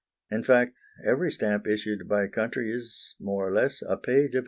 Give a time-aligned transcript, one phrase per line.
[0.31, 4.29] In fact, every stamp issued by a country is, more or less, a page of
[4.29, 4.39] its history.